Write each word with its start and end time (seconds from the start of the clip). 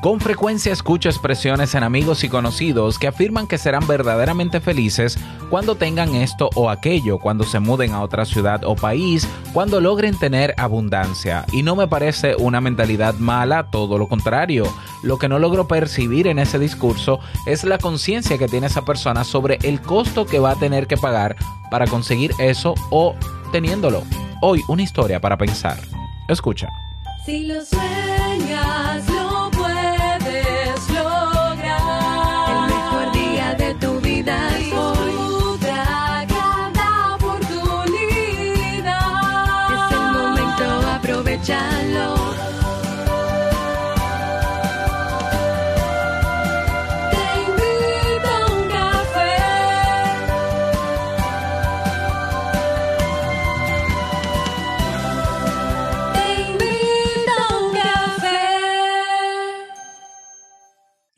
Con 0.00 0.20
frecuencia 0.20 0.72
escucho 0.72 1.08
expresiones 1.08 1.74
en 1.74 1.82
amigos 1.82 2.22
y 2.22 2.28
conocidos 2.28 3.00
que 3.00 3.08
afirman 3.08 3.48
que 3.48 3.58
serán 3.58 3.84
verdaderamente 3.88 4.60
felices 4.60 5.18
cuando 5.50 5.74
tengan 5.74 6.14
esto 6.14 6.50
o 6.54 6.70
aquello, 6.70 7.18
cuando 7.18 7.42
se 7.42 7.58
muden 7.58 7.92
a 7.92 8.02
otra 8.02 8.24
ciudad 8.24 8.62
o 8.64 8.76
país, 8.76 9.26
cuando 9.52 9.80
logren 9.80 10.16
tener 10.16 10.54
abundancia. 10.56 11.44
Y 11.50 11.64
no 11.64 11.74
me 11.74 11.88
parece 11.88 12.36
una 12.36 12.60
mentalidad 12.60 13.14
mala, 13.14 13.70
todo 13.70 13.98
lo 13.98 14.06
contrario. 14.06 14.72
Lo 15.02 15.18
que 15.18 15.28
no 15.28 15.40
logro 15.40 15.66
percibir 15.66 16.28
en 16.28 16.38
ese 16.38 16.60
discurso 16.60 17.18
es 17.44 17.64
la 17.64 17.78
conciencia 17.78 18.38
que 18.38 18.46
tiene 18.46 18.68
esa 18.68 18.84
persona 18.84 19.24
sobre 19.24 19.58
el 19.64 19.80
costo 19.80 20.26
que 20.26 20.38
va 20.38 20.52
a 20.52 20.58
tener 20.60 20.86
que 20.86 20.96
pagar 20.96 21.34
para 21.72 21.88
conseguir 21.88 22.30
eso 22.38 22.74
o 22.90 23.16
teniéndolo. 23.50 24.04
Hoy 24.42 24.62
una 24.68 24.82
historia 24.82 25.20
para 25.20 25.36
pensar. 25.36 25.76
Escucha. 26.28 26.68
Si 27.26 27.46
lo 27.48 27.64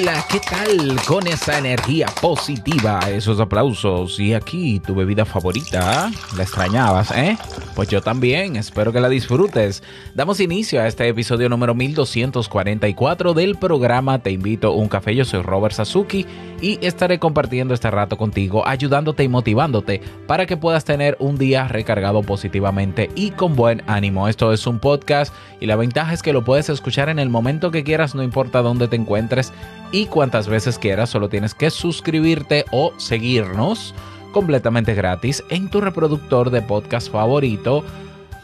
Hola, 0.00 0.24
¿qué 0.30 0.40
tal? 0.40 0.98
Con 1.06 1.26
esa 1.26 1.58
energía 1.58 2.06
positiva, 2.22 3.00
esos 3.10 3.38
aplausos 3.38 4.18
y 4.18 4.32
aquí 4.32 4.80
tu 4.80 4.94
bebida 4.94 5.26
favorita. 5.26 6.10
¿La 6.36 6.42
extrañabas, 6.42 7.10
eh? 7.10 7.36
Pues 7.74 7.88
yo 7.88 8.02
también, 8.02 8.56
espero 8.56 8.92
que 8.92 9.00
la 9.00 9.08
disfrutes. 9.08 9.82
Damos 10.14 10.40
inicio 10.40 10.80
a 10.80 10.86
este 10.86 11.06
episodio 11.08 11.48
número 11.48 11.74
1244 11.74 13.32
del 13.32 13.56
programa 13.56 14.18
Te 14.18 14.32
invito 14.32 14.68
a 14.68 14.74
un 14.74 14.88
café. 14.88 15.14
Yo 15.14 15.24
soy 15.24 15.42
Robert 15.42 15.74
Sasuki 15.74 16.26
y 16.60 16.84
estaré 16.84 17.18
compartiendo 17.18 17.72
este 17.72 17.90
rato 17.90 18.18
contigo, 18.18 18.66
ayudándote 18.66 19.24
y 19.24 19.28
motivándote 19.28 20.00
para 20.26 20.46
que 20.46 20.56
puedas 20.56 20.84
tener 20.84 21.16
un 21.20 21.38
día 21.38 21.68
recargado 21.68 22.22
positivamente 22.22 23.08
y 23.14 23.30
con 23.30 23.54
buen 23.54 23.82
ánimo. 23.86 24.28
Esto 24.28 24.52
es 24.52 24.66
un 24.66 24.78
podcast 24.78 25.32
y 25.60 25.66
la 25.66 25.76
ventaja 25.76 26.12
es 26.12 26.22
que 26.22 26.32
lo 26.32 26.44
puedes 26.44 26.68
escuchar 26.68 27.08
en 27.08 27.18
el 27.18 27.30
momento 27.30 27.70
que 27.70 27.84
quieras, 27.84 28.14
no 28.14 28.22
importa 28.22 28.62
dónde 28.62 28.88
te 28.88 28.96
encuentres 28.96 29.52
y 29.92 30.06
cuantas 30.06 30.48
veces 30.48 30.78
quieras, 30.78 31.10
solo 31.10 31.28
tienes 31.28 31.54
que 31.54 31.70
suscribirte 31.70 32.64
o 32.72 32.92
seguirnos 32.98 33.94
completamente 34.30 34.94
gratis 34.94 35.44
en 35.48 35.70
tu 35.70 35.80
reproductor 35.80 36.50
de 36.50 36.62
podcast 36.62 37.10
favorito 37.10 37.84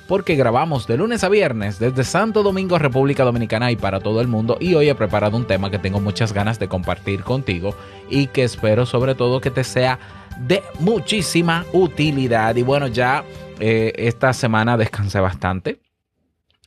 porque 0.06 0.36
grabamos 0.36 0.86
de 0.86 0.96
lunes 0.96 1.24
a 1.24 1.28
viernes 1.28 1.78
desde 1.78 2.04
Santo 2.04 2.42
Domingo, 2.42 2.78
República 2.78 3.24
Dominicana 3.24 3.72
y 3.72 3.76
para 3.76 4.00
todo 4.00 4.20
el 4.20 4.28
mundo. 4.28 4.56
Y 4.60 4.74
hoy 4.74 4.88
he 4.88 4.94
preparado 4.94 5.36
un 5.36 5.46
tema 5.46 5.70
que 5.70 5.78
tengo 5.78 6.00
muchas 6.00 6.32
ganas 6.32 6.58
de 6.58 6.68
compartir 6.68 7.22
contigo 7.22 7.74
y 8.08 8.28
que 8.28 8.44
espero 8.44 8.86
sobre 8.86 9.14
todo 9.14 9.40
que 9.40 9.50
te 9.50 9.64
sea 9.64 9.98
de 10.40 10.62
muchísima 10.78 11.64
utilidad. 11.72 12.54
Y 12.56 12.62
bueno, 12.62 12.86
ya 12.86 13.24
eh, 13.58 13.92
esta 13.96 14.32
semana 14.32 14.76
descansé 14.76 15.20
bastante. 15.20 15.80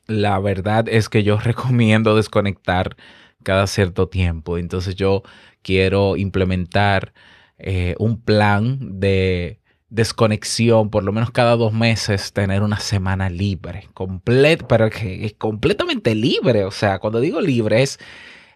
La 0.07 0.39
verdad 0.39 0.85
es 0.89 1.07
que 1.07 1.23
yo 1.23 1.37
recomiendo 1.43 2.15
desconectar 2.15 2.97
cada 3.43 3.67
cierto 3.67 4.09
tiempo. 4.09 4.57
Entonces 4.57 4.95
yo 4.95 5.23
quiero 5.61 6.17
implementar 6.17 7.13
eh, 7.59 7.95
un 7.99 8.21
plan 8.21 8.99
de 8.99 9.59
desconexión, 9.89 10.89
por 10.89 11.03
lo 11.03 11.11
menos 11.11 11.31
cada 11.31 11.55
dos 11.55 11.73
meses, 11.73 12.31
tener 12.31 12.61
una 12.61 12.79
semana 12.79 13.29
libre, 13.29 13.89
complet, 13.93 14.65
pero 14.67 14.89
que 14.89 15.25
es 15.25 15.33
completamente 15.33 16.15
libre. 16.15 16.63
O 16.63 16.71
sea, 16.71 16.99
cuando 16.99 17.19
digo 17.19 17.41
libre 17.41 17.81
es, 17.81 17.99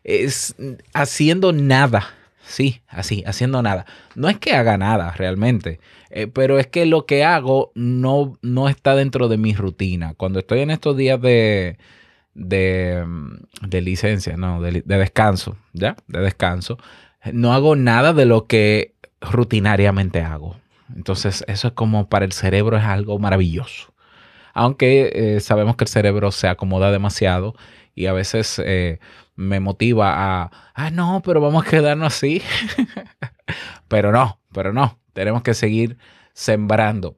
es 0.03 0.55
haciendo 0.93 1.51
nada. 1.51 2.07
Sí, 2.45 2.81
así, 2.87 3.23
haciendo 3.25 3.61
nada. 3.61 3.85
No 4.15 4.29
es 4.29 4.37
que 4.37 4.53
haga 4.53 4.77
nada 4.77 5.11
realmente, 5.11 5.79
eh, 6.09 6.27
pero 6.27 6.59
es 6.59 6.67
que 6.67 6.85
lo 6.85 7.05
que 7.05 7.23
hago 7.23 7.71
no, 7.73 8.37
no 8.41 8.67
está 8.67 8.95
dentro 8.95 9.29
de 9.29 9.37
mi 9.37 9.53
rutina. 9.53 10.13
Cuando 10.15 10.39
estoy 10.39 10.59
en 10.59 10.69
estos 10.69 10.97
días 10.97 11.21
de, 11.21 11.77
de, 12.33 13.05
de 13.61 13.81
licencia, 13.81 14.35
no, 14.35 14.61
de, 14.61 14.81
de 14.81 14.97
descanso, 14.97 15.55
¿ya? 15.71 15.95
De 16.07 16.19
descanso, 16.19 16.77
no 17.31 17.53
hago 17.53 17.77
nada 17.77 18.11
de 18.11 18.25
lo 18.25 18.45
que 18.45 18.92
rutinariamente 19.23 20.21
hago. 20.21 20.57
Entonces, 20.95 21.43
eso 21.47 21.69
es 21.69 21.73
como 21.73 22.09
para 22.09 22.25
el 22.25 22.33
cerebro 22.33 22.77
es 22.77 22.83
algo 22.83 23.17
maravilloso. 23.19 23.93
Aunque 24.53 25.11
eh, 25.13 25.39
sabemos 25.39 25.75
que 25.75 25.85
el 25.85 25.89
cerebro 25.89 26.31
se 26.31 26.47
acomoda 26.47 26.91
demasiado 26.91 27.55
y 27.95 28.05
a 28.05 28.13
veces 28.13 28.61
eh, 28.63 28.99
me 29.35 29.59
motiva 29.59 30.13
a, 30.15 30.51
ah, 30.75 30.91
no, 30.91 31.21
pero 31.25 31.41
vamos 31.41 31.65
a 31.65 31.69
quedarnos 31.69 32.13
así. 32.13 32.41
pero 33.87 34.11
no, 34.11 34.39
pero 34.53 34.73
no, 34.73 34.99
tenemos 35.13 35.41
que 35.41 35.53
seguir 35.53 35.97
sembrando. 36.33 37.17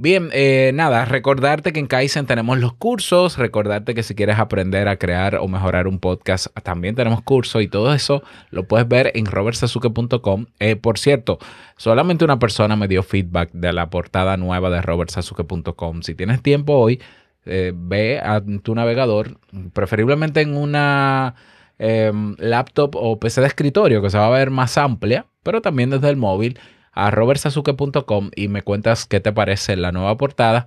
Bien, 0.00 0.30
eh, 0.32 0.70
nada, 0.74 1.04
recordarte 1.06 1.72
que 1.72 1.80
en 1.80 1.88
Kaizen 1.88 2.24
tenemos 2.24 2.56
los 2.60 2.72
cursos, 2.72 3.36
recordarte 3.36 3.96
que 3.96 4.04
si 4.04 4.14
quieres 4.14 4.38
aprender 4.38 4.86
a 4.86 4.96
crear 4.96 5.34
o 5.34 5.48
mejorar 5.48 5.88
un 5.88 5.98
podcast, 5.98 6.46
también 6.62 6.94
tenemos 6.94 7.20
cursos 7.22 7.62
y 7.62 7.66
todo 7.66 7.92
eso 7.92 8.22
lo 8.50 8.68
puedes 8.68 8.86
ver 8.86 9.10
en 9.16 9.26
robertsasuke.com. 9.26 10.46
Eh, 10.60 10.76
por 10.76 11.00
cierto, 11.00 11.40
solamente 11.76 12.24
una 12.24 12.38
persona 12.38 12.76
me 12.76 12.86
dio 12.86 13.02
feedback 13.02 13.50
de 13.52 13.72
la 13.72 13.90
portada 13.90 14.36
nueva 14.36 14.70
de 14.70 14.82
robertsasuke.com. 14.82 16.02
Si 16.02 16.14
tienes 16.14 16.42
tiempo 16.42 16.74
hoy, 16.74 17.02
eh, 17.44 17.72
ve 17.74 18.20
a 18.20 18.40
tu 18.62 18.76
navegador, 18.76 19.40
preferiblemente 19.72 20.42
en 20.42 20.56
una 20.56 21.34
eh, 21.80 22.12
laptop 22.38 22.94
o 22.94 23.18
PC 23.18 23.40
de 23.40 23.48
escritorio 23.48 24.00
que 24.00 24.10
se 24.10 24.18
va 24.18 24.28
a 24.28 24.30
ver 24.30 24.50
más 24.50 24.78
amplia, 24.78 25.26
pero 25.42 25.60
también 25.60 25.90
desde 25.90 26.08
el 26.08 26.16
móvil 26.16 26.56
a 26.98 27.12
robertsasuke.com 27.12 28.30
y 28.34 28.48
me 28.48 28.62
cuentas 28.62 29.06
qué 29.06 29.20
te 29.20 29.32
parece 29.32 29.76
la 29.76 29.92
nueva 29.92 30.16
portada 30.16 30.66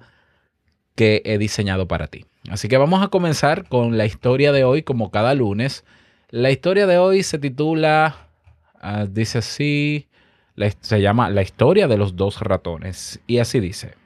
que 0.96 1.22
he 1.26 1.38
diseñado 1.38 1.90
para 1.90 2.08
ti. 2.08 2.26
Así 2.50 2.70
que 2.70 2.78
vamos 2.78 3.04
a 3.04 3.10
comenzar 3.10 3.68
con 3.68 3.98
la 3.98 4.06
historia 4.06 4.54
de 4.54 4.64
hoy 4.64 4.82
como 4.82 5.12
cada 5.12 5.34
lunes. 5.36 5.84
La 6.30 6.50
historia 6.50 6.88
de 6.88 6.98
hoy 6.98 7.24
se 7.24 7.38
titula, 7.38 8.16
uh, 8.82 9.08
dice 9.08 9.40
así, 9.40 10.08
se 10.80 11.02
llama 11.02 11.30
La 11.30 11.42
historia 11.42 11.90
de 11.90 11.98
los 11.98 12.16
dos 12.16 12.40
ratones 12.40 13.20
y 13.28 13.40
así 13.40 13.60
dice. 13.60 14.01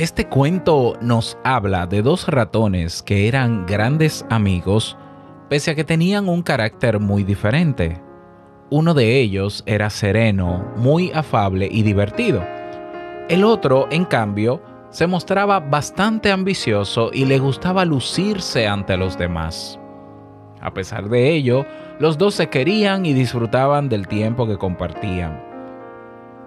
Este 0.00 0.26
cuento 0.26 0.94
nos 1.02 1.36
habla 1.44 1.86
de 1.86 2.00
dos 2.00 2.26
ratones 2.26 3.02
que 3.02 3.28
eran 3.28 3.66
grandes 3.66 4.24
amigos, 4.30 4.96
pese 5.50 5.72
a 5.72 5.74
que 5.74 5.84
tenían 5.84 6.26
un 6.30 6.40
carácter 6.40 6.98
muy 6.98 7.22
diferente. 7.22 8.00
Uno 8.70 8.94
de 8.94 9.20
ellos 9.20 9.62
era 9.66 9.90
sereno, 9.90 10.72
muy 10.76 11.12
afable 11.12 11.68
y 11.70 11.82
divertido. 11.82 12.42
El 13.28 13.44
otro, 13.44 13.88
en 13.90 14.06
cambio, 14.06 14.62
se 14.88 15.06
mostraba 15.06 15.60
bastante 15.60 16.32
ambicioso 16.32 17.10
y 17.12 17.26
le 17.26 17.38
gustaba 17.38 17.84
lucirse 17.84 18.66
ante 18.66 18.96
los 18.96 19.18
demás. 19.18 19.78
A 20.62 20.72
pesar 20.72 21.10
de 21.10 21.28
ello, 21.28 21.66
los 21.98 22.16
dos 22.16 22.36
se 22.36 22.48
querían 22.48 23.04
y 23.04 23.12
disfrutaban 23.12 23.90
del 23.90 24.08
tiempo 24.08 24.46
que 24.46 24.56
compartían. 24.56 25.44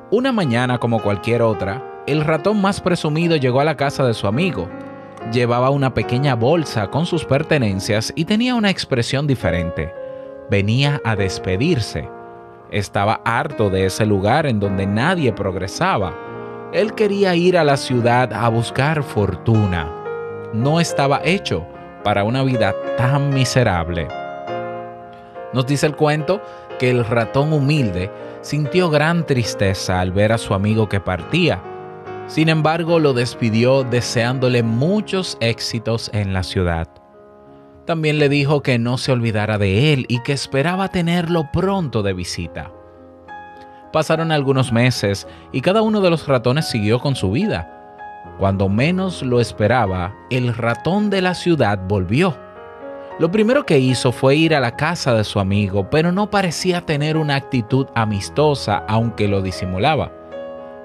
Una 0.10 0.32
mañana 0.32 0.80
como 0.80 1.04
cualquier 1.04 1.44
otra, 1.44 1.93
el 2.06 2.26
ratón 2.26 2.62
más 2.62 2.82
presumido 2.82 3.36
llegó 3.38 3.62
a 3.62 3.66
la 3.66 3.78
casa 3.78 4.06
de 4.06 4.14
su 4.14 4.28
amigo. 4.28 4.68
Llevaba 5.32 5.70
una 5.70 5.94
pequeña 5.94 6.36
bolsa 6.36 6.88
con 6.88 7.06
sus 7.06 7.24
pertenencias 7.24 8.12
y 8.16 8.26
tenía 8.26 8.56
una 8.56 8.70
expresión 8.70 9.26
diferente. 9.26 9.94
Venía 10.50 11.02
a 11.06 11.16
despedirse. 11.16 12.10
Estaba 12.72 13.22
harto 13.24 13.70
de 13.70 13.86
ese 13.86 14.06
lugar 14.06 14.46
en 14.46 14.60
donde 14.60 14.86
nadie 14.86 15.32
progresaba. 15.32 16.14
Él 16.74 16.94
quería 16.94 17.36
ir 17.36 17.58
a 17.58 17.64
la 17.64 17.78
ciudad 17.78 18.34
a 18.34 18.50
buscar 18.50 19.04
fortuna. 19.04 19.90
No 20.54 20.80
estaba 20.82 21.22
hecho 21.24 21.66
para 22.04 22.26
una 22.26 22.44
vida 22.44 22.76
tan 22.98 23.30
miserable. 23.30 24.08
Nos 25.54 25.66
dice 25.66 25.86
el 25.86 25.96
cuento 25.96 26.42
que 26.80 26.90
el 26.90 27.06
ratón 27.06 27.54
humilde 27.54 28.12
sintió 28.42 28.90
gran 28.90 29.26
tristeza 29.26 30.02
al 30.02 30.12
ver 30.12 30.34
a 30.34 30.38
su 30.38 30.54
amigo 30.54 30.90
que 30.90 31.00
partía. 31.00 31.62
Sin 32.28 32.50
embargo, 32.50 33.00
lo 33.00 33.14
despidió 33.14 33.84
deseándole 33.84 34.64
muchos 34.64 35.38
éxitos 35.42 36.10
en 36.14 36.34
la 36.34 36.44
ciudad. 36.44 36.88
También 37.86 38.18
le 38.18 38.30
dijo 38.30 38.62
que 38.64 38.80
no 38.80 38.98
se 38.98 39.12
olvidara 39.12 39.58
de 39.58 39.94
él 39.94 40.06
y 40.08 40.20
que 40.20 40.32
esperaba 40.32 40.88
tenerlo 40.88 41.50
pronto 41.52 42.02
de 42.02 42.14
visita. 42.14 42.72
Pasaron 43.92 44.32
algunos 44.32 44.72
meses 44.72 45.28
y 45.52 45.62
cada 45.62 45.82
uno 45.82 46.00
de 46.00 46.10
los 46.10 46.28
ratones 46.28 46.68
siguió 46.70 47.00
con 47.00 47.16
su 47.16 47.32
vida. 47.32 47.70
Cuando 48.40 48.70
menos 48.70 49.22
lo 49.22 49.42
esperaba, 49.42 50.16
el 50.32 50.56
ratón 50.56 51.10
de 51.10 51.22
la 51.22 51.36
ciudad 51.36 51.78
volvió. 51.88 52.36
Lo 53.20 53.30
primero 53.30 53.66
que 53.66 53.78
hizo 53.78 54.12
fue 54.12 54.36
ir 54.36 54.56
a 54.56 54.60
la 54.60 54.76
casa 54.76 55.14
de 55.14 55.24
su 55.24 55.40
amigo, 55.40 55.90
pero 55.90 56.12
no 56.12 56.32
parecía 56.32 56.82
tener 56.82 57.18
una 57.18 57.36
actitud 57.36 57.86
amistosa, 57.94 58.84
aunque 58.88 59.28
lo 59.28 59.42
disimulaba. 59.42 60.23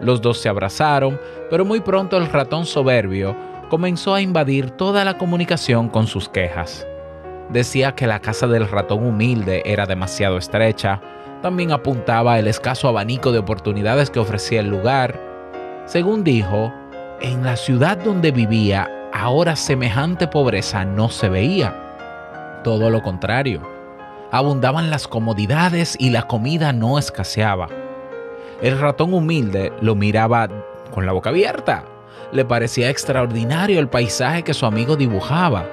Los 0.00 0.20
dos 0.20 0.38
se 0.38 0.48
abrazaron, 0.48 1.20
pero 1.50 1.64
muy 1.64 1.80
pronto 1.80 2.16
el 2.16 2.30
ratón 2.30 2.66
soberbio 2.66 3.36
comenzó 3.68 4.14
a 4.14 4.20
invadir 4.20 4.70
toda 4.70 5.04
la 5.04 5.18
comunicación 5.18 5.88
con 5.88 6.06
sus 6.06 6.28
quejas. 6.28 6.86
Decía 7.50 7.94
que 7.94 8.06
la 8.06 8.20
casa 8.20 8.46
del 8.46 8.68
ratón 8.68 9.06
humilde 9.06 9.62
era 9.64 9.86
demasiado 9.86 10.38
estrecha, 10.38 11.00
también 11.42 11.72
apuntaba 11.72 12.38
el 12.38 12.46
escaso 12.46 12.88
abanico 12.88 13.32
de 13.32 13.38
oportunidades 13.38 14.10
que 14.10 14.18
ofrecía 14.18 14.60
el 14.60 14.68
lugar. 14.68 15.18
Según 15.86 16.24
dijo, 16.24 16.72
en 17.20 17.44
la 17.44 17.56
ciudad 17.56 17.96
donde 17.98 18.32
vivía, 18.32 18.90
ahora 19.12 19.56
semejante 19.56 20.26
pobreza 20.28 20.84
no 20.84 21.08
se 21.08 21.28
veía. 21.28 22.60
Todo 22.64 22.90
lo 22.90 23.02
contrario, 23.02 23.62
abundaban 24.30 24.90
las 24.90 25.08
comodidades 25.08 25.96
y 25.98 26.10
la 26.10 26.22
comida 26.22 26.72
no 26.72 26.98
escaseaba. 26.98 27.68
El 28.60 28.78
ratón 28.80 29.14
humilde 29.14 29.72
lo 29.80 29.94
miraba 29.94 30.48
con 30.90 31.06
la 31.06 31.12
boca 31.12 31.30
abierta. 31.30 31.84
Le 32.32 32.44
parecía 32.44 32.90
extraordinario 32.90 33.78
el 33.78 33.88
paisaje 33.88 34.42
que 34.42 34.52
su 34.52 34.66
amigo 34.66 34.96
dibujaba. 34.96 35.64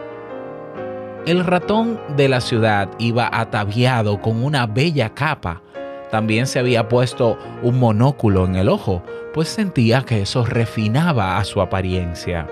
El 1.26 1.44
ratón 1.44 2.00
de 2.16 2.30
la 2.30 2.42
ciudad 2.42 2.90
iba 3.00 3.28
ataviado 3.32 4.22
con 4.22 4.44
una 4.44 4.68
bella 4.68 5.10
capa. 5.16 5.64
También 6.12 6.46
se 6.46 6.60
había 6.60 6.88
puesto 6.88 7.40
un 7.64 7.80
monóculo 7.80 8.46
en 8.46 8.56
el 8.56 8.70
ojo, 8.70 9.02
pues 9.34 9.50
sentía 9.50 10.04
que 10.04 10.22
eso 10.22 10.46
refinaba 10.46 11.38
a 11.38 11.44
su 11.44 11.62
apariencia. 11.62 12.48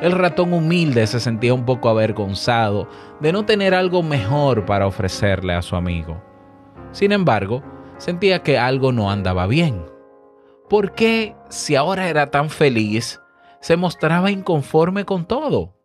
El 0.00 0.12
ratón 0.12 0.52
humilde 0.52 1.06
se 1.08 1.18
sentía 1.18 1.52
un 1.52 1.64
poco 1.64 1.88
avergonzado 1.88 2.88
de 3.18 3.32
no 3.32 3.44
tener 3.44 3.74
algo 3.74 4.04
mejor 4.04 4.64
para 4.64 4.86
ofrecerle 4.86 5.52
a 5.54 5.62
su 5.62 5.74
amigo. 5.74 6.22
Sin 6.92 7.10
embargo, 7.10 7.62
sentía 8.02 8.42
que 8.42 8.58
algo 8.58 8.90
no 8.90 9.12
andaba 9.12 9.46
bien. 9.46 9.86
¿Por 10.68 10.92
qué, 10.92 11.36
si 11.50 11.76
ahora 11.76 12.08
era 12.08 12.32
tan 12.32 12.50
feliz, 12.50 13.20
se 13.60 13.76
mostraba 13.76 14.32
inconforme 14.32 15.04
con 15.04 15.24
todo? 15.24 15.76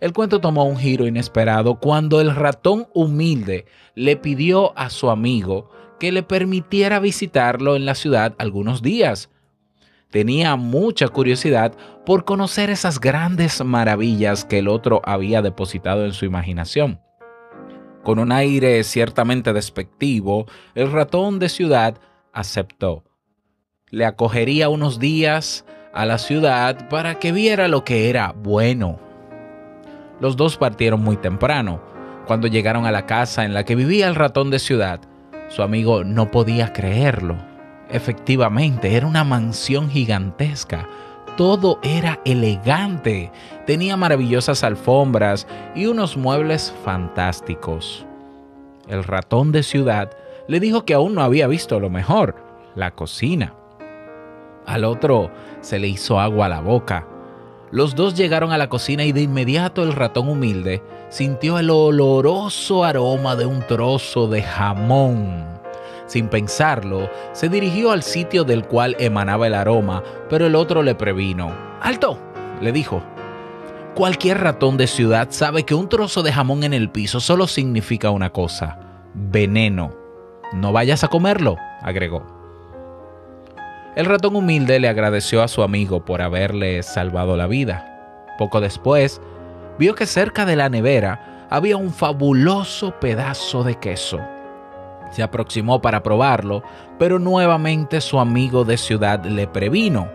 El 0.00 0.12
cuento 0.12 0.40
tomó 0.40 0.64
un 0.64 0.76
giro 0.76 1.06
inesperado 1.06 1.78
cuando 1.78 2.20
el 2.20 2.34
ratón 2.34 2.88
humilde 2.92 3.66
le 3.94 4.16
pidió 4.16 4.76
a 4.76 4.90
su 4.90 5.10
amigo 5.10 5.70
que 6.00 6.10
le 6.10 6.24
permitiera 6.24 6.98
visitarlo 6.98 7.76
en 7.76 7.86
la 7.86 7.94
ciudad 7.94 8.34
algunos 8.38 8.82
días. 8.82 9.30
Tenía 10.10 10.56
mucha 10.56 11.06
curiosidad 11.06 11.72
por 12.04 12.24
conocer 12.24 12.68
esas 12.68 12.98
grandes 12.98 13.64
maravillas 13.64 14.44
que 14.44 14.58
el 14.58 14.66
otro 14.66 15.02
había 15.04 15.40
depositado 15.40 16.04
en 16.04 16.14
su 16.14 16.24
imaginación. 16.24 17.00
Con 18.02 18.18
un 18.18 18.32
aire 18.32 18.82
ciertamente 18.84 19.52
despectivo, 19.52 20.46
el 20.74 20.90
ratón 20.90 21.38
de 21.38 21.48
ciudad 21.48 21.98
aceptó. 22.32 23.04
Le 23.90 24.04
acogería 24.04 24.68
unos 24.68 24.98
días 24.98 25.64
a 25.92 26.06
la 26.06 26.18
ciudad 26.18 26.88
para 26.88 27.18
que 27.18 27.32
viera 27.32 27.68
lo 27.68 27.84
que 27.84 28.08
era 28.08 28.32
bueno 28.32 29.10
los 30.20 30.36
dos 30.36 30.58
partieron 30.58 31.02
muy 31.02 31.16
temprano. 31.16 31.80
Cuando 32.26 32.46
llegaron 32.46 32.86
a 32.86 32.92
la 32.92 33.06
casa 33.06 33.44
en 33.44 33.54
la 33.54 33.64
que 33.64 33.74
vivía 33.74 34.06
el 34.06 34.14
ratón 34.14 34.50
de 34.50 34.58
ciudad, 34.58 35.00
su 35.48 35.62
amigo 35.62 36.04
no 36.04 36.30
podía 36.30 36.72
creerlo. 36.72 37.36
Efectivamente, 37.88 38.94
era 38.94 39.06
una 39.06 39.24
mansión 39.24 39.90
gigantesca. 39.90 40.88
Todo 41.40 41.78
era 41.82 42.20
elegante. 42.26 43.32
Tenía 43.64 43.96
maravillosas 43.96 44.62
alfombras 44.62 45.46
y 45.74 45.86
unos 45.86 46.18
muebles 46.18 46.70
fantásticos. 46.84 48.04
El 48.88 49.04
ratón 49.04 49.50
de 49.50 49.62
ciudad 49.62 50.10
le 50.48 50.60
dijo 50.60 50.84
que 50.84 50.92
aún 50.92 51.14
no 51.14 51.22
había 51.22 51.46
visto 51.46 51.80
lo 51.80 51.88
mejor, 51.88 52.36
la 52.74 52.90
cocina. 52.90 53.54
Al 54.66 54.84
otro 54.84 55.30
se 55.62 55.78
le 55.78 55.88
hizo 55.88 56.20
agua 56.20 56.44
a 56.44 56.50
la 56.50 56.60
boca 56.60 57.06
los 57.72 57.94
dos 57.94 58.14
llegaron 58.14 58.50
a 58.50 58.58
la 58.58 58.68
cocina 58.68 59.04
y 59.04 59.12
de 59.12 59.22
inmediato 59.22 59.84
el 59.84 59.92
ratón 59.92 60.28
humilde 60.28 60.82
sintió 61.08 61.56
el 61.60 61.70
oloroso 61.70 62.82
aroma 62.82 63.36
de 63.36 63.46
un 63.46 63.64
trozo 63.64 64.26
de 64.26 64.42
jamón. 64.42 65.59
Sin 66.10 66.26
pensarlo, 66.26 67.08
se 67.30 67.48
dirigió 67.48 67.92
al 67.92 68.02
sitio 68.02 68.42
del 68.42 68.66
cual 68.66 68.96
emanaba 68.98 69.46
el 69.46 69.54
aroma, 69.54 70.02
pero 70.28 70.44
el 70.44 70.56
otro 70.56 70.82
le 70.82 70.96
previno. 70.96 71.56
¡Alto! 71.80 72.18
le 72.60 72.72
dijo. 72.72 73.00
Cualquier 73.94 74.40
ratón 74.40 74.76
de 74.76 74.88
ciudad 74.88 75.28
sabe 75.30 75.62
que 75.62 75.76
un 75.76 75.88
trozo 75.88 76.24
de 76.24 76.32
jamón 76.32 76.64
en 76.64 76.74
el 76.74 76.90
piso 76.90 77.20
solo 77.20 77.46
significa 77.46 78.10
una 78.10 78.30
cosa, 78.30 78.80
veneno. 79.14 79.94
No 80.52 80.72
vayas 80.72 81.04
a 81.04 81.08
comerlo, 81.08 81.56
agregó. 81.80 82.26
El 83.94 84.06
ratón 84.06 84.34
humilde 84.34 84.80
le 84.80 84.88
agradeció 84.88 85.44
a 85.44 85.48
su 85.48 85.62
amigo 85.62 86.04
por 86.04 86.22
haberle 86.22 86.82
salvado 86.82 87.36
la 87.36 87.46
vida. 87.46 88.26
Poco 88.36 88.60
después, 88.60 89.20
vio 89.78 89.94
que 89.94 90.06
cerca 90.06 90.44
de 90.44 90.56
la 90.56 90.70
nevera 90.70 91.46
había 91.50 91.76
un 91.76 91.92
fabuloso 91.92 92.98
pedazo 92.98 93.62
de 93.62 93.76
queso. 93.76 94.18
Se 95.10 95.22
aproximó 95.22 95.80
para 95.80 96.02
probarlo, 96.02 96.62
pero 96.98 97.18
nuevamente 97.18 98.00
su 98.00 98.20
amigo 98.20 98.64
de 98.64 98.76
ciudad 98.76 99.24
le 99.24 99.46
previno. 99.46 100.08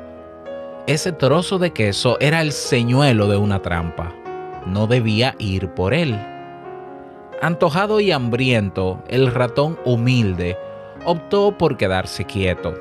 Ese 0.88 1.12
trozo 1.12 1.58
de 1.58 1.72
queso 1.72 2.18
era 2.20 2.42
el 2.42 2.52
señuelo 2.52 3.28
de 3.28 3.38
una 3.38 3.62
trampa. 3.62 4.14
No 4.66 4.88
debía 4.88 5.36
ir 5.40 5.70
por 5.70 5.94
él. 5.94 6.20
Antojado 7.42 8.00
y 8.00 8.12
hambriento, 8.12 9.04
el 9.08 9.32
ratón 9.32 9.78
humilde 9.86 10.58
optó 11.06 11.58
por 11.58 11.78
quedarse 11.78 12.26
quieto 12.26 12.74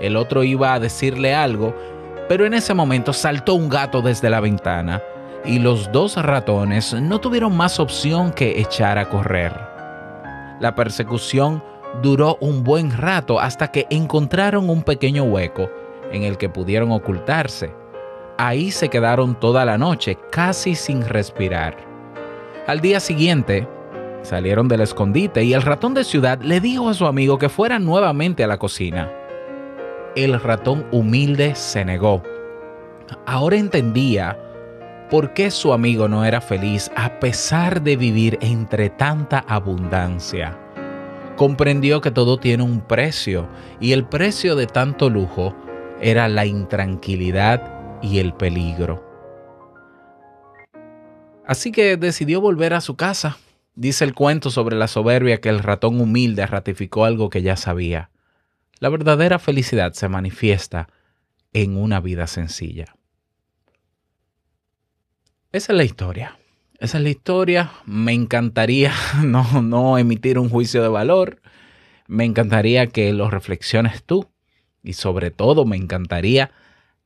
el 0.00 0.16
otro 0.16 0.42
iba 0.42 0.72
a 0.72 0.80
decirle 0.80 1.34
algo, 1.34 1.74
pero 2.28 2.46
en 2.46 2.54
ese 2.54 2.74
momento 2.74 3.12
saltó 3.12 3.54
un 3.54 3.68
gato 3.68 4.02
desde 4.02 4.30
la 4.30 4.40
ventana 4.40 5.02
y 5.44 5.58
los 5.58 5.92
dos 5.92 6.16
ratones 6.16 6.94
no 6.94 7.20
tuvieron 7.20 7.56
más 7.56 7.78
opción 7.78 8.32
que 8.32 8.60
echar 8.60 8.98
a 8.98 9.08
correr. 9.08 9.69
La 10.60 10.74
persecución 10.74 11.62
duró 12.02 12.38
un 12.40 12.62
buen 12.62 12.96
rato 12.96 13.40
hasta 13.40 13.68
que 13.72 13.86
encontraron 13.90 14.70
un 14.70 14.82
pequeño 14.82 15.24
hueco 15.24 15.68
en 16.12 16.22
el 16.22 16.38
que 16.38 16.48
pudieron 16.48 16.92
ocultarse. 16.92 17.74
Ahí 18.38 18.70
se 18.70 18.88
quedaron 18.88 19.38
toda 19.38 19.64
la 19.64 19.76
noche, 19.76 20.16
casi 20.30 20.74
sin 20.74 21.02
respirar. 21.02 21.76
Al 22.66 22.80
día 22.80 23.00
siguiente, 23.00 23.66
salieron 24.22 24.68
del 24.68 24.82
escondite 24.82 25.42
y 25.42 25.54
el 25.54 25.62
ratón 25.62 25.94
de 25.94 26.04
ciudad 26.04 26.40
le 26.40 26.60
dijo 26.60 26.88
a 26.88 26.94
su 26.94 27.06
amigo 27.06 27.38
que 27.38 27.48
fuera 27.48 27.78
nuevamente 27.78 28.44
a 28.44 28.46
la 28.46 28.58
cocina 28.58 29.10
el 30.16 30.40
ratón 30.40 30.86
humilde 30.90 31.54
se 31.54 31.84
negó. 31.84 32.22
Ahora 33.26 33.56
entendía 33.56 34.38
por 35.10 35.34
qué 35.34 35.50
su 35.50 35.72
amigo 35.72 36.08
no 36.08 36.24
era 36.24 36.40
feliz 36.40 36.90
a 36.94 37.18
pesar 37.18 37.82
de 37.82 37.96
vivir 37.96 38.38
entre 38.40 38.90
tanta 38.90 39.40
abundancia. 39.40 40.56
Comprendió 41.36 42.00
que 42.00 42.12
todo 42.12 42.38
tiene 42.38 42.62
un 42.62 42.80
precio 42.80 43.48
y 43.80 43.92
el 43.92 44.04
precio 44.04 44.54
de 44.54 44.66
tanto 44.66 45.10
lujo 45.10 45.56
era 46.00 46.28
la 46.28 46.46
intranquilidad 46.46 48.00
y 48.02 48.20
el 48.20 48.34
peligro. 48.34 49.04
Así 51.44 51.72
que 51.72 51.96
decidió 51.96 52.40
volver 52.40 52.72
a 52.74 52.80
su 52.80 52.94
casa. 52.94 53.38
Dice 53.74 54.04
el 54.04 54.14
cuento 54.14 54.50
sobre 54.50 54.76
la 54.76 54.86
soberbia 54.86 55.40
que 55.40 55.48
el 55.48 55.58
ratón 55.58 56.00
humilde 56.00 56.46
ratificó 56.46 57.04
algo 57.04 57.30
que 57.30 57.42
ya 57.42 57.56
sabía. 57.56 58.10
La 58.78 58.88
verdadera 58.88 59.40
felicidad 59.40 59.92
se 59.92 60.08
manifiesta 60.08 60.88
en 61.52 61.76
una 61.76 62.00
vida 62.00 62.28
sencilla. 62.28 62.94
Esa 65.52 65.72
es 65.72 65.76
la 65.76 65.82
historia. 65.82 66.38
Esa 66.78 66.98
es 66.98 67.02
la 67.04 67.10
historia. 67.10 67.72
Me 67.84 68.12
encantaría 68.12 68.92
no, 69.24 69.62
no 69.62 69.98
emitir 69.98 70.38
un 70.38 70.48
juicio 70.48 70.80
de 70.80 70.88
valor. 70.88 71.40
me 72.06 72.24
encantaría 72.24 72.86
que 72.86 73.12
lo 73.12 73.30
reflexiones 73.30 74.04
tú 74.04 74.30
y 74.82 74.92
sobre 74.92 75.30
todo 75.30 75.64
me 75.64 75.76
encantaría 75.76 76.52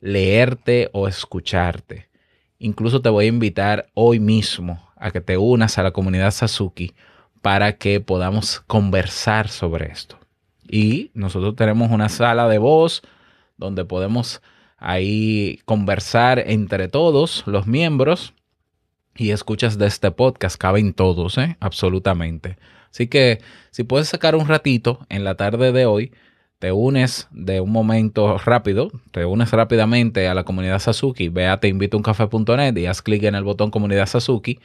leerte 0.01 0.91
o 0.93 1.09
escucharte. 1.09 2.11
Incluso 2.59 3.01
te 3.01 3.09
voy 3.09 3.25
a 3.25 3.29
invitar 3.29 3.87
hoy 3.95 4.21
mismo 4.21 4.91
a 4.97 5.11
que 5.11 5.23
te 5.23 5.39
unas 5.39 5.79
a 5.79 5.83
la 5.83 5.93
comunidad 5.93 6.31
Sasuki 6.31 6.95
para 7.41 7.79
que 7.79 8.01
podamos 8.01 8.61
conversar 8.61 9.49
sobre 9.49 9.91
esto. 9.91 10.19
Y 10.69 11.11
nosotros 11.15 11.57
tenemos 11.57 11.91
una 11.91 12.11
sala 12.11 12.47
de 12.49 12.59
voz 12.59 13.03
donde 13.57 13.87
podemos 13.87 14.43
ahí 14.79 15.61
conversar 15.65 16.39
entre 16.47 16.89
todos 16.89 17.45
los 17.47 17.67
miembros 17.67 18.35
y 19.17 19.31
escuchas 19.31 19.79
de 19.79 19.87
este 19.87 20.11
podcast. 20.11 20.57
Caben 20.57 20.93
todos, 20.93 21.39
¿eh? 21.39 21.57
absolutamente. 21.61 22.57
Así 22.91 23.09
que 23.09 23.41
si 23.71 23.85
puedes 23.85 24.09
sacar 24.09 24.37
un 24.37 24.47
ratito 24.47 25.07
en 25.09 25.25
la 25.25 25.35
tarde 25.37 25.73
de 25.73 25.87
hoy, 25.87 26.13
te 26.59 26.73
unes 26.73 27.29
de 27.31 27.61
un 27.61 27.73
momento 27.73 28.39
rápido, 28.39 28.91
te 29.11 29.25
unes 29.25 29.51
rápidamente 29.51 30.29
a 30.29 30.35
la 30.35 30.45
comunidad 30.45 30.79
Sasuki, 30.79 31.29
ve 31.29 31.47
a 31.47 31.61
teinvitouncafe.net 31.61 32.77
y 32.77 32.87
haz 32.87 33.03
clic 33.03 33.25
en 33.25 33.35
el 33.35 33.45
botón 33.45 33.71
comunidad 33.71 34.07
Sasuki. 34.07 34.61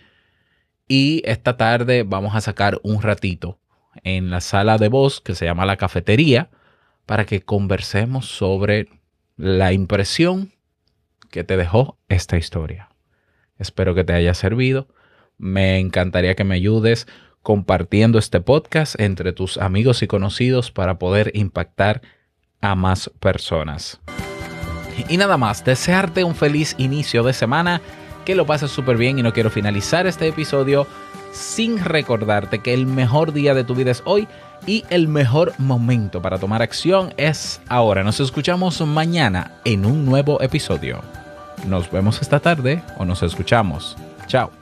Y 0.88 1.22
esta 1.25 1.58
tarde 1.58 2.04
vamos 2.04 2.36
a 2.36 2.42
sacar 2.42 2.80
un 2.84 3.01
ratito 3.01 3.60
en 4.04 4.30
la 4.30 4.42
sala 4.42 4.78
de 4.78 4.89
voz 4.89 5.22
que 5.22 5.36
se 5.36 5.46
llama 5.46 5.66
la 5.66 5.78
cafetería 5.78 6.50
para 7.06 7.25
que 7.25 7.42
conversemos 7.42 8.28
sobre 8.28 8.88
la 9.39 9.72
impresión 9.72 10.51
que 11.31 11.46
te 11.46 11.55
dejó 11.55 11.98
esta 12.10 12.36
historia. 12.36 12.89
Espero 13.58 13.96
que 13.96 14.03
te 14.03 14.12
haya 14.12 14.34
servido. 14.34 14.89
Me 15.38 15.79
encantaría 15.79 16.36
que 16.36 16.43
me 16.43 16.55
ayudes 16.55 17.08
compartiendo 17.41 18.19
este 18.19 18.41
podcast 18.41 19.00
entre 19.00 19.31
tus 19.31 19.58
amigos 19.58 20.03
y 20.03 20.08
conocidos 20.08 20.72
para 20.72 21.00
poder 21.00 21.31
impactar 21.36 22.01
a 22.60 22.75
más 22.75 23.12
personas. 23.22 24.01
Y 25.08 25.15
nada 25.15 25.38
más, 25.38 25.63
desearte 25.63 26.25
un 26.25 26.36
feliz 26.36 26.75
inicio 26.77 27.24
de 27.24 27.31
semana, 27.31 27.79
que 28.25 28.36
lo 28.36 28.46
pases 28.46 28.72
súper 28.72 28.98
bien 28.98 29.19
y 29.19 29.24
no 29.24 29.31
quiero 29.31 29.50
finalizar 29.50 30.05
este 30.05 30.27
episodio 30.27 30.86
sin 31.31 31.81
recordarte 31.81 32.60
que 32.60 32.74
el 32.74 32.86
mejor 32.86 33.31
día 33.31 33.53
de 33.53 33.63
tu 33.63 33.74
vida 33.74 33.91
es 33.91 34.03
hoy 34.03 34.27
y 34.66 34.86
el 34.89 35.08
mejor 35.08 35.54
momento 35.58 36.22
para 36.22 36.38
tomar 36.38 36.62
acción 36.62 37.13
es 37.18 37.62
ahora. 37.68 38.04
Nos 38.04 38.20
escuchamos 38.20 38.82
mañana 38.82 39.51
en 39.66 39.86
un 39.86 40.06
nuevo 40.06 40.42
episodio. 40.42 41.01
Nos 41.66 41.92
vemos 41.92 42.22
esta 42.22 42.39
tarde 42.39 42.82
o 42.98 43.06
nos 43.06 43.24
escuchamos. 43.24 43.98
Chao. 44.28 44.59